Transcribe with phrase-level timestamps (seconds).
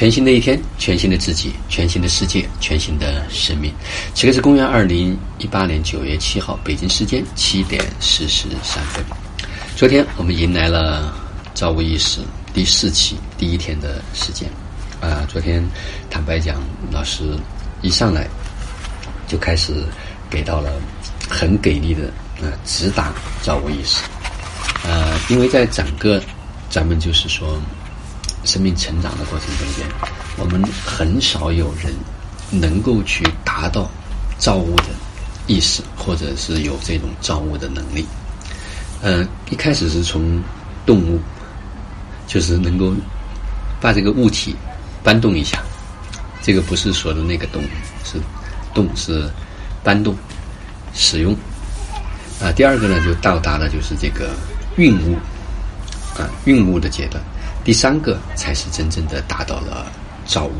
[0.00, 3.70] 全新的一天，全新的自己，全新的世界，全新的生命。
[4.14, 9.04] 此刻是公元二零一八年九月七号，北京时间七点四十三分。
[9.76, 11.14] 昨天我们迎来了
[11.52, 12.20] 造物意识
[12.54, 14.48] 第四期第一天的时间。
[15.02, 15.62] 啊，昨天
[16.08, 17.36] 坦白讲，老师
[17.82, 18.26] 一上来
[19.28, 19.84] 就开始
[20.30, 20.80] 给到了
[21.28, 22.04] 很给力的
[22.42, 23.12] 啊直达
[23.42, 24.02] 造物意识。
[24.82, 26.22] 呃，因为在整个
[26.70, 27.60] 咱们就是说。
[28.44, 29.86] 生命成长的过程中间，
[30.36, 31.92] 我们很少有人
[32.50, 33.88] 能够去达到
[34.38, 34.84] 造物的
[35.46, 38.06] 意识，或者是有这种造物的能力。
[39.02, 40.42] 呃，一开始是从
[40.86, 41.20] 动物，
[42.26, 42.94] 就是能够
[43.80, 44.56] 把这个物体
[45.02, 45.62] 搬动一下，
[46.42, 47.62] 这个不是说的那个动，
[48.04, 48.18] 是
[48.74, 49.30] 动是
[49.84, 50.16] 搬动
[50.94, 51.36] 使用。
[52.40, 54.30] 啊，第二个呢，就到达了就是这个
[54.76, 55.14] 运物
[56.18, 57.22] 啊运物的阶段。
[57.70, 59.86] 第三个才是真正的达到了
[60.26, 60.52] 造物。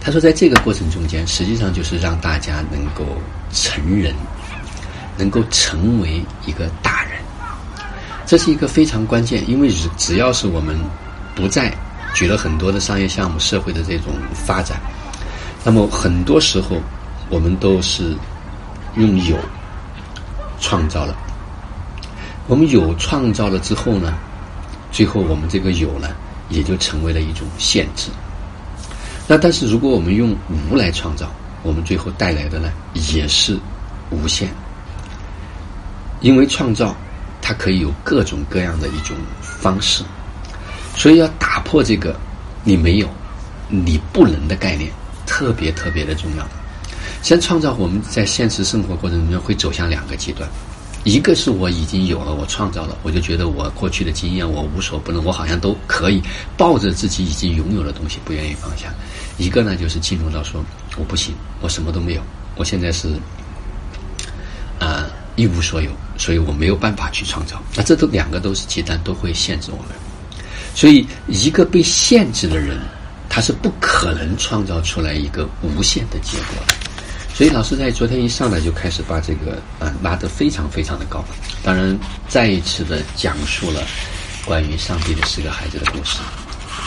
[0.00, 3.04] 他说，在这个过程中间，实际上就是让大家能够
[3.52, 4.12] 成人，
[5.16, 7.12] 能够成为一个大人。
[8.26, 10.76] 这是一个非常关键，因为只要是我们
[11.36, 11.72] 不再
[12.12, 14.80] 举了很多的商业项目、社会的这种发展，
[15.62, 16.82] 那么很多时候
[17.28, 18.16] 我们都是
[18.96, 19.36] 用有
[20.58, 21.16] 创造了。
[22.48, 24.12] 我们有创造了之后呢？
[24.92, 26.08] 最后，我们这个有呢，
[26.48, 28.10] 也就成为了一种限制。
[29.28, 30.36] 那但是，如果我们用
[30.68, 31.30] 无来创造，
[31.62, 32.72] 我们最后带来的呢，
[33.12, 33.58] 也是
[34.10, 34.48] 无限。
[36.20, 36.94] 因为创造，
[37.40, 40.02] 它可以有各种各样的一种方式，
[40.96, 42.18] 所以要打破这个
[42.64, 43.08] “你没有，
[43.68, 44.90] 你不能”的概念，
[45.24, 46.46] 特别特别的重要。
[47.22, 50.48] 先创造，我们在现实生活过程中会走向两个极端。
[51.04, 56.22] 一个是我已经有了，我创造了，我就觉得我过去的经验我无所不能，我好像都可以
[56.56, 58.92] 抱着自己已经拥有的东西不愿意放下。
[59.38, 60.62] 一个呢就是进入到说
[60.98, 62.22] 我不行，我什么都没有，
[62.56, 63.08] 我现在是
[64.78, 65.06] 啊
[65.36, 67.62] 一无所有，所以我没有办法去创造。
[67.74, 69.96] 那这都两个都是极端，都会限制我们。
[70.74, 72.78] 所以一个被限制的人，
[73.28, 76.74] 他是不可能创造出来一个无限的结果的。
[77.40, 81.24] 所以老师在昨天一上来就开始把这个啊拉得非常非常的高，
[81.62, 83.82] 当然再一次的讲述了
[84.44, 86.18] 关于上帝的四个孩子的故事，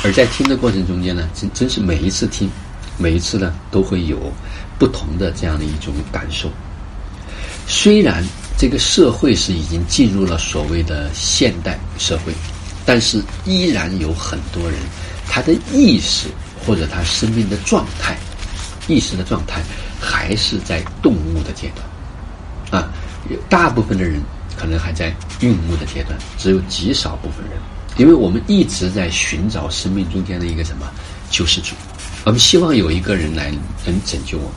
[0.04, 2.48] 而在听的过程中间呢，真真是每一次听，
[3.00, 4.32] 每一次呢都会有
[4.78, 6.48] 不同的这样的一种感受。
[7.66, 8.24] 虽然
[8.56, 12.32] 这个社会是已经进入了所谓的现代社会，
[12.86, 14.80] 但是依然有很多人
[15.28, 16.28] 他的意识
[16.64, 18.16] 或者他生命的状态，
[18.88, 19.60] 意识的状态。
[20.04, 21.72] 还是在动物的阶
[22.70, 22.90] 段，啊，
[23.48, 24.22] 大部分的人
[24.58, 27.58] 可能还在孕物的阶段，只有极少部分人，
[27.96, 30.86] 因为我们一直在寻找生命中间的一个什么？
[31.30, 31.74] 救世主，
[32.26, 33.50] 我们希望有一个人来
[33.86, 34.54] 能拯救我们，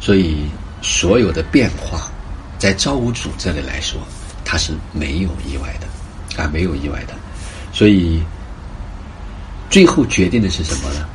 [0.00, 0.44] 所以
[0.82, 2.10] 所有的变化，
[2.58, 4.00] 在造物主这里来说，
[4.44, 7.14] 他是没有意外的，啊，没有意外的，
[7.72, 8.20] 所以
[9.70, 11.08] 最后决定的是什么呢？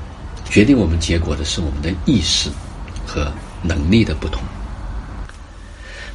[0.50, 2.50] 决定我们结果的是我们的意识
[3.06, 4.42] 和能力的不同。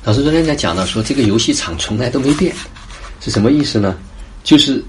[0.03, 2.55] 老师昨天在讲到说，这个游戏场从来都没变，
[3.21, 3.97] 是什么意思呢？
[4.43, 4.85] 就是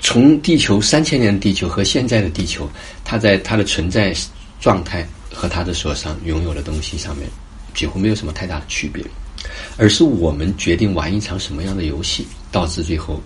[0.00, 2.68] 从地球三千年的地球和现在的地球，
[3.04, 4.12] 它在它的存在
[4.60, 7.28] 状态和它的所上拥有的东西上面，
[7.74, 9.04] 几乎没有什么太大的区别，
[9.76, 13.22] 而是我们决定玩一场什么样的游戏，导致最后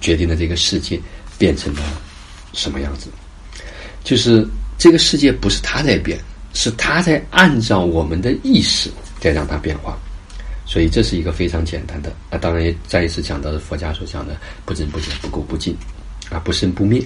[0.00, 1.00] 决定了这个世界
[1.38, 1.80] 变成了
[2.52, 3.08] 什么样子。
[4.04, 4.46] 就是
[4.78, 6.18] 这个世界不是它在变，
[6.54, 8.90] 是它在按照我们的意识
[9.20, 9.96] 在让它变化，
[10.66, 12.12] 所以这是一个非常简单的。
[12.30, 15.76] 啊当然也再一次讲到了佛家所讲的不增不减、不垢不净，
[16.30, 17.02] 啊不生不灭。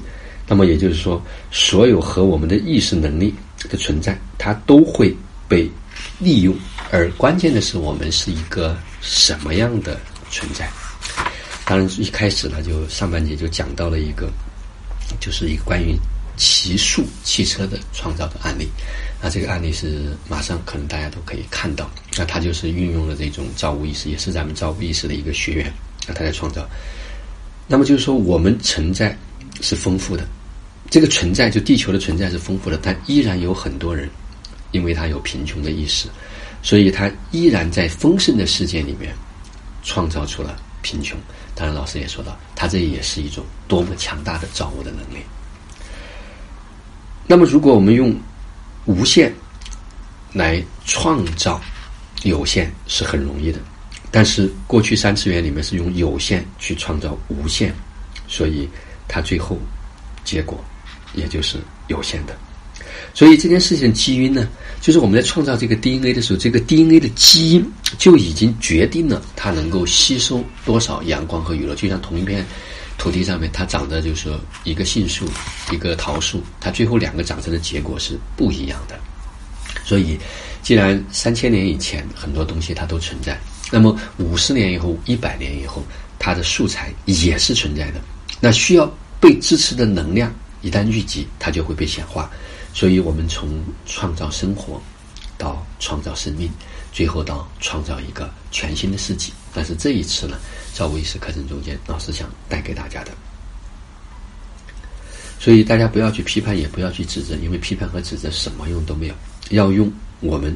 [0.48, 1.20] 那么也就是说，
[1.50, 3.34] 所有和我们的意识能力
[3.68, 5.12] 的存在，它都会
[5.48, 5.68] 被
[6.20, 6.54] 利用。
[6.92, 9.98] 而关键的是，我们是一个什么样的
[10.30, 10.70] 存在？
[11.64, 14.30] 当然一开始呢，就上半节就讲到了一个，
[15.18, 15.98] 就是一个关于。
[16.36, 18.68] 骑速汽车的创造的案例，
[19.22, 21.90] 那这个案例是马上可能大家都可以看到。
[22.16, 25.72] 那他就是运用了这种造物意识，也是咱们造物意识的一个学员。
[26.06, 26.66] 那他在创造。
[27.66, 29.16] 那么就是说，我们存在
[29.60, 30.26] 是丰富的，
[30.88, 34.08] 这个存在就地球的存在是丰富的，但依然有很多人，
[34.70, 36.08] 因为他有贫穷的意识，
[36.62, 39.12] 所以他依然在丰盛的世界里面
[39.82, 41.18] 创造出了贫穷。
[41.54, 45.24] 当然，老师也说到，他这也是一种多么强大的造物的能力。
[47.26, 48.14] 那么，如果我们用
[48.84, 49.34] 无限
[50.32, 51.60] 来创造
[52.22, 53.58] 有限，是很容易的。
[54.10, 57.74] 但是，过去三次元里面是用有限去创造无限，
[58.28, 58.68] 所以
[59.08, 59.58] 它最后
[60.24, 60.62] 结果
[61.14, 61.58] 也就是
[61.88, 62.36] 有限的。
[63.12, 64.48] 所以这件事情的基因呢，
[64.80, 71.74] 就是我们在创造这个 DNA 的时候，这个 DNA 的基因就已经决定了它能够吸收多少阳光和雨露。
[71.74, 72.46] 就像同一片
[72.98, 75.28] 土地上面，它长的就是说一个杏树，
[75.70, 78.98] 一个桃树，它最后两个长成的结果是不一样的。
[79.84, 80.18] 所以，
[80.62, 83.38] 既然三千年以前很多东西它都存在，
[83.70, 85.84] 那么五十年以后、一百年以后，
[86.18, 88.00] 它的素材也是存在的。
[88.40, 88.90] 那需要
[89.20, 92.30] 被支持的能量一旦聚集，它就会被显化。
[92.74, 94.80] 所以我们从创造生活
[95.38, 96.50] 到创造生命，
[96.92, 99.32] 最后到创造一个全新的世纪。
[99.56, 100.36] 但是这一次呢，
[100.74, 103.12] 造物意识课程中间，老师想带给大家的。
[105.40, 109.14] 所以大家不要去批判，也不要去指责，因为批判和指责什么用都没有。
[109.48, 110.54] 要用我们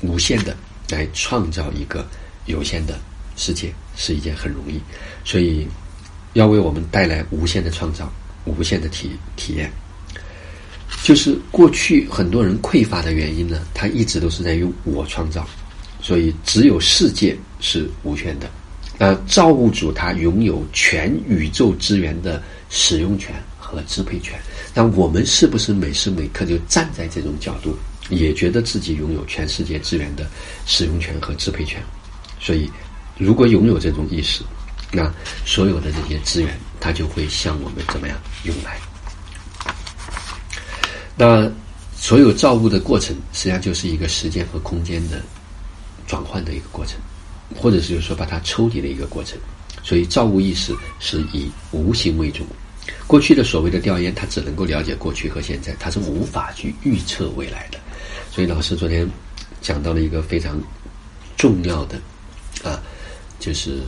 [0.00, 0.56] 无限的
[0.88, 2.06] 来创造一个
[2.46, 2.98] 有限的
[3.36, 4.80] 世界，是一件很容易。
[5.26, 5.68] 所以
[6.32, 8.10] 要为我们带来无限的创造，
[8.46, 9.70] 无限的体体验。
[11.02, 15.46] 就是过去很多人匮乏的原因呢，他一直都是在用我创造，
[16.08, 18.48] 所以只有世界是无限的。
[18.96, 24.40] 呃，造物主他拥有全宇宙资源的使用权和支配权。
[24.72, 27.76] 那我们是不是每时每刻就站在这种角度，
[28.08, 30.26] 也觉得自己拥有全世界资源的
[30.64, 31.78] 使用权和支配权？
[32.40, 32.70] 所以，
[33.18, 34.42] 如果拥有这种意识，
[34.90, 35.12] 那
[35.44, 38.78] 所有的这些资源，它就会向我们怎么样涌来？
[41.14, 41.52] 那
[41.94, 45.20] 所有造物的过程，实际上就是一个时间和空间的
[46.08, 46.98] 转换的一个过程，
[47.54, 49.38] 或者是就是说把它抽离的一个过程。
[49.84, 52.44] 所以造物意识是以无形为主。
[53.06, 57.78] 过去的所谓的调研，它只能够了解过去和现在，它是无法去预测未来的。
[58.32, 59.08] 所以老师昨天
[59.60, 60.60] 讲到了一个非常
[61.36, 62.00] 重要的
[62.64, 62.82] 啊，
[63.38, 63.82] 就是。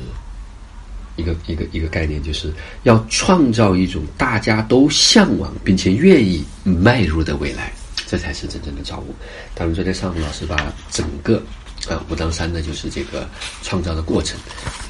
[1.17, 2.51] 一个一个一个概念，就是
[2.85, 7.71] 要创造一种大家都向往并且愿意迈入的未来，
[8.07, 9.15] 这才是真正的造物。
[9.55, 11.43] 他们昨天上午老师把整个
[11.89, 13.29] 啊武当山的，就是这个
[13.63, 14.39] 创造的过程，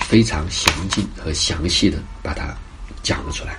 [0.09, 2.55] 非常详尽和详细的把它
[3.03, 3.53] 讲了出来。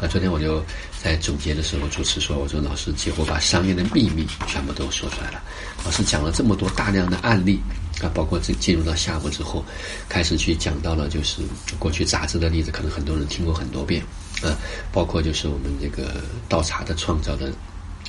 [0.00, 0.62] 啊，昨天我就
[1.02, 5.42] 在总结的时候主持说，我说老师几乎把商业的秘密全部都说出来了。
[5.84, 7.60] 老师讲了这么多大量的案例。
[8.00, 9.64] 啊，包括这进入到下午之后，
[10.08, 11.42] 开始去讲到了，就是
[11.80, 14.00] 过去杂志的例子，可能很多人听过很多遍，
[14.40, 14.54] 啊，
[14.92, 17.48] 包括就是我们这个倒茶的创造的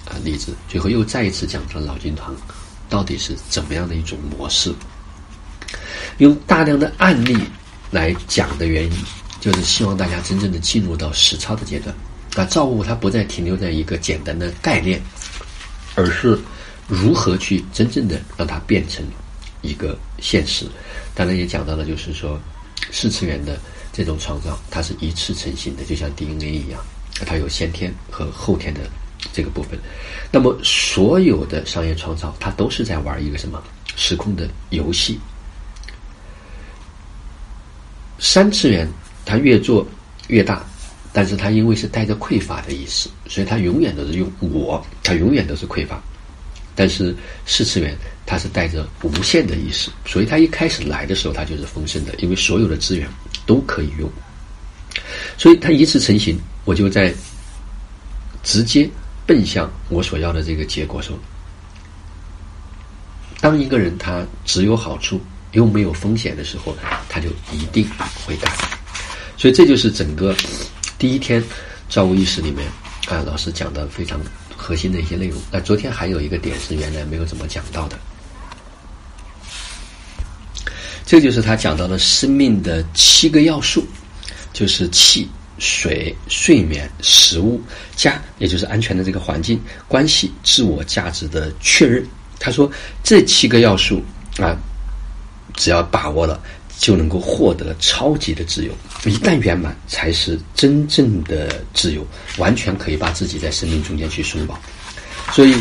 [0.05, 2.35] 啊例子，最后又再一次讲了老金堂
[2.89, 4.73] 到底是怎么样的一种模式，
[6.17, 7.37] 用大量的案例
[7.91, 8.91] 来讲的原因，
[9.39, 11.95] 就是希望大家真正的进入到实操的阶段，
[12.35, 15.01] 那，造物它不再停留在一个简单的概念，
[15.95, 16.37] 而是
[16.87, 19.05] 如何去真正的让它变成。
[19.61, 20.65] 一个现实，
[21.13, 22.39] 当然也讲到了，就是说，
[22.93, 23.59] 四次元的
[23.91, 26.79] 这种创造，它是一次成型的，就像 DNA 一样，
[27.25, 28.79] 它有先天和后天的
[29.33, 29.77] 这个部分。
[30.31, 33.61] 那么，所有的商业创造，它都是在玩一个什么
[33.95, 35.19] 时空的游戏？
[38.19, 38.87] 三次元
[39.25, 39.87] 它越做
[40.27, 40.65] 越大，
[41.13, 46.01] 但是它因为是带着匮乏的意思，所以它永远都是用我，它永远都是匮乏。
[46.75, 47.15] 但是
[47.45, 47.95] 四次元。
[48.25, 53.09] 它是带着无限的意识，所以它一开始来的时候，它就是丰盛的，因为所有的资源
[53.47, 54.07] 都可以用。
[55.35, 57.11] 所以它一次成型，我就在
[58.43, 58.87] 直接
[59.29, 60.99] 奔向我所要的这个结果。
[60.99, 61.15] 说，
[63.39, 65.21] 当一个人他只有好处
[65.51, 66.75] 又没有风险的时候，
[67.07, 67.87] 他就一定
[68.25, 68.51] 会干。
[69.37, 70.35] 所以这就是整个
[70.97, 71.43] 第一天
[71.87, 72.67] 造物意识里面
[73.07, 74.19] 啊，老师讲的非常
[74.57, 75.39] 核心的一些内容。
[75.51, 77.99] 那昨天还有一个点是原来没有怎么讲到的。
[81.05, 83.85] 这就是他讲到的生命的七个要素，
[84.53, 85.29] 就是气、
[85.59, 87.61] 水、睡眠、食物、
[87.95, 92.05] 家，也就是安全的这个环境、关系、自我价值的确认。
[92.39, 92.71] 他说，
[93.03, 94.01] 这七个要素
[94.37, 94.57] 啊，
[95.55, 96.41] 只要把握了，
[96.77, 98.71] 就能够获得超级的自由。
[99.05, 102.05] 一旦圆满，才是真正的自由，
[102.37, 104.57] 完全可以把自己在生命中间去松绑。
[105.33, 105.55] 所以，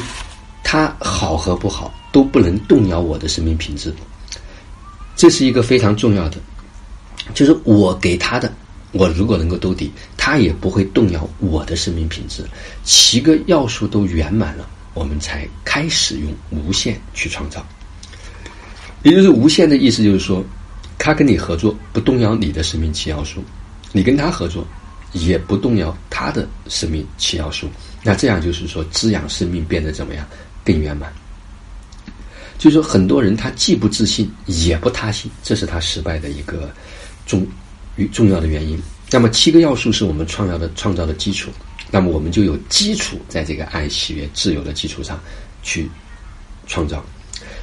[0.62, 3.92] 它好和不好都不能动摇我的生命品质。
[5.16, 6.36] 这是一个非常重要的，
[7.34, 8.52] 就是我给他的，
[8.92, 12.44] 我如果能够兜底，他也不会动摇我的生命品质。
[12.84, 17.64] 七个要素都圆满了，我们才开始用无限去创造。
[19.02, 20.44] 也就是无限的意思，就是说，
[20.98, 23.44] 他跟你合作不动摇你的生命七要素，
[23.92, 24.66] 你跟他合作
[25.12, 27.68] 也不动摇他的生命七要素。
[28.02, 30.26] 那这样就是说，滋养生命变得怎么样
[30.64, 31.12] 更圆满？
[32.58, 36.68] 就是说，很多人他既不自信，也不他信，这是他失败的一个
[37.24, 37.46] 重
[37.98, 38.80] 与重要的原因。
[39.10, 41.50] 那么七个要素是我们创造的创造的基础，
[41.90, 45.20] 那么我们就有基础在这个爱、喜悦、自由的基础上
[45.62, 45.86] 去
[46.66, 47.04] 创造。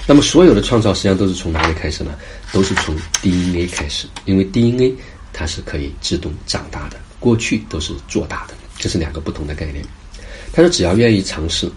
[0.07, 2.13] 那么所有的创造实际上都是从哪里开始呢？
[2.53, 4.95] 都是从 DNA 开始，因为 DNA
[5.33, 9.83] 它是可以自动长大的，过去都是做大的，这是两个不同的概念。
[10.53, 11.69] 他说：“只要愿意尝试，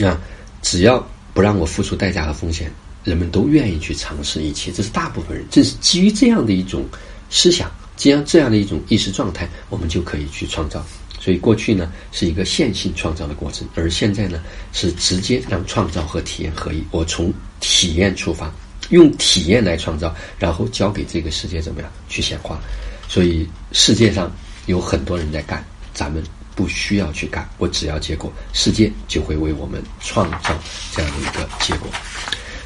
[0.00, 0.20] 啊，
[0.60, 2.70] 只要不让我付出代价和风险，
[3.04, 4.70] 人们都愿意去尝试一切。
[4.70, 6.84] 这是大部分人，正是基于这样的一种
[7.30, 10.84] 思想，这样这样的一种意识状态，我们就可以去创造。
[11.20, 16.84] 所以过去呢是一个线性创造的过程，而现在呢是直接让创造和体验合一。
[16.90, 18.52] 我从体验出发，
[18.90, 22.60] 用体验来创造，然后交给这个世界怎么样去显化。
[23.08, 24.30] 所以世界上
[24.66, 26.22] 有很多人在干，咱们。”
[26.56, 30.56] 不需要去干，我只要结果，世界就会为我们创造
[30.94, 31.90] 这样的一个结果。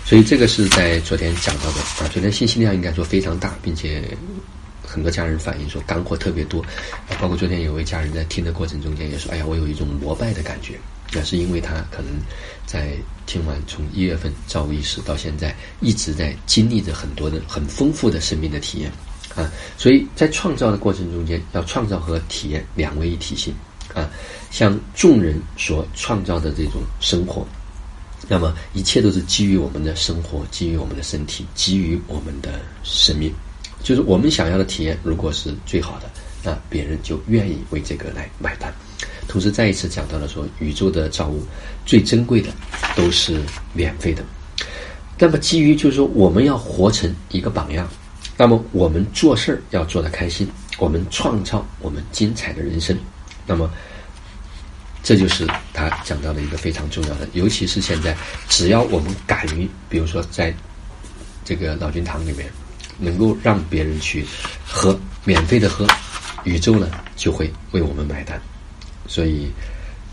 [0.09, 4.03] 所以这个是在昨天讲到的啊，昨天信息量应该说非常大，并且
[4.83, 6.65] 很多家人反映说干货特别多，
[7.21, 10.79] 包括昨天有位家人在听的过程中间也说，哎呀，我有一种膜拜的感觉，
[11.13, 12.11] 那是因为他可能
[12.65, 12.93] 在
[13.27, 18.91] 听完从一月份造物意识到现在，一直在经历着很多的很丰富的生命的体验
[19.37, 23.53] 啊，所以在创造的过程中间，要创造和体验两位一体性。
[23.95, 24.09] 啊，
[24.51, 27.45] 像众人所创造的这种生活，
[28.29, 33.33] 那么一切都是基于我们的生活，基于我们的身体，基于我们的生命。
[33.83, 36.11] 就是我们想要的体验，如果是最好的，
[36.43, 38.73] 那别人就愿意为这个来买单。
[39.27, 41.43] 同时，再一次讲到了说，宇宙的造物
[41.87, 42.51] 最珍贵的
[42.97, 43.41] 都是
[43.73, 44.23] 免费的。
[45.19, 47.89] 那么，基于就是说，我们要活成一个榜样，
[48.37, 52.97] 那么我们做事儿要做得开心，我们创造我们精彩的人生。
[53.47, 53.71] 那么，
[55.09, 58.15] 这就是他讲到的一个非常重要的，尤其是现在，
[58.51, 60.55] 只要我们敢于，比如说在
[61.47, 62.47] 这个老君堂里面，
[62.99, 64.23] 能够让别人去
[64.67, 65.87] 喝免费的喝，
[66.45, 68.39] 宇宙呢就会为我们买单。
[69.07, 69.49] 所以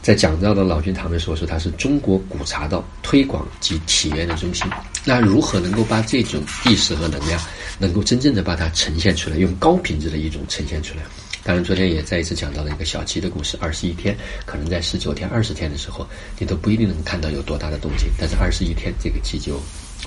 [0.02, 4.66] 在讲到的老君堂的时候，说它是中国古茶道推广及体验的中心。
[5.04, 7.38] 那如何能够把这种意识和能量，
[7.80, 11.02] 能够真正的把它呈现出来，用高品质的一种呈现出来？
[11.46, 13.56] 当然，昨天也再一次讲到了一个小鸡的故事。
[13.62, 16.04] 二十一天，可能在十九天、二十天的时候，
[16.40, 18.10] 你都不一定能看到有多大的动静。
[18.18, 19.62] 但是二十一天，这个鸡就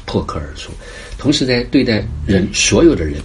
[0.04, 0.72] 破壳而出。
[1.16, 3.22] 同时，在对待人，所有的人，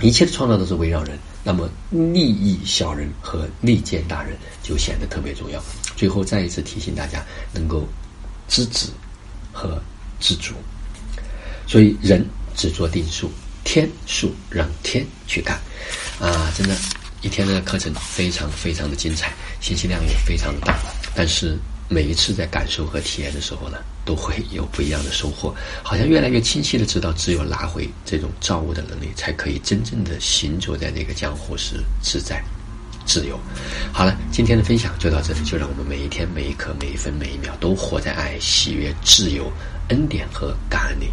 [0.00, 1.18] 一切的创造都是围绕人。
[1.44, 5.62] 那么，利益小人和利见大人就显得特别重要。
[5.94, 7.86] 最后，再一次提醒大家，能够
[8.48, 8.88] 知止
[9.52, 9.78] 和
[10.20, 10.54] 知足。
[11.66, 13.30] 所以，人只做定数，
[13.62, 15.60] 天数让天去干。
[16.18, 16.74] 啊，真的。
[17.22, 20.76] 一天的课程非常非常的精彩，信息量也非常的大，
[21.14, 21.56] 但是
[21.88, 32.42] 每一次在感受和体验的时候呢，都会有不一样的收获，好像越来越清晰的知道，只有拿回这种造物的能力，才可以真正的行走在那个江湖时自在、
[33.06, 33.38] 自由。
[33.92, 39.48] 好了，今天的分享就到这里，就让我们每一天、每一刻、每一分、每一秒都活在爱、喜悦、自由、
[39.90, 41.08] 恩典和感恩里。